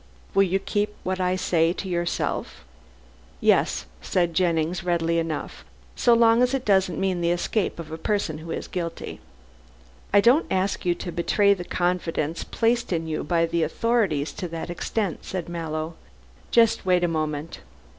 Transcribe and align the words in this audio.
"Will 0.33 0.41
you 0.41 0.57
keep 0.57 0.95
what 1.03 1.19
I 1.21 1.35
say 1.35 1.73
to 1.73 1.87
yourself?" 1.87 2.65
"Yes," 3.39 3.85
said 4.01 4.33
Jennings, 4.33 4.83
readily 4.83 5.19
enough, 5.19 5.63
"so 5.95 6.15
long 6.15 6.41
as 6.41 6.55
it 6.55 6.65
doesn't 6.65 6.99
mean 6.99 7.21
the 7.21 7.29
escape 7.29 7.77
of 7.77 7.89
the 7.89 7.99
person 7.99 8.39
who 8.39 8.49
is 8.49 8.67
guilty." 8.67 9.19
"I 10.11 10.19
don't 10.19 10.47
ask 10.49 10.87
you 10.87 10.95
to 10.95 11.11
betray 11.11 11.53
the 11.53 11.63
confidence 11.63 12.43
placed 12.43 12.91
in 12.91 13.07
you 13.07 13.23
by 13.23 13.45
the 13.45 13.61
authorities 13.61 14.33
to 14.33 14.47
that 14.47 14.71
extent," 14.71 15.23
said 15.23 15.47
Mallow, 15.47 15.93
"just 16.49 16.83
wait 16.83 17.03
a 17.03 17.07
moment." 17.07 17.59